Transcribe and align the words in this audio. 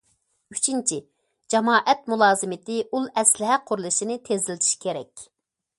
ئۈچىنچى، 0.53 0.95
جامائەت 1.55 2.09
مۇلازىمىتى 2.13 2.81
ئۇل 2.89 3.07
ئەسلىھە 3.23 3.61
قۇرۇلۇشىنى 3.69 4.21
تېزلىتىش 4.31 4.77
كېرەك. 4.87 5.31